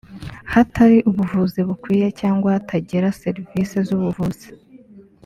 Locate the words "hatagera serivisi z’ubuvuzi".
2.55-4.47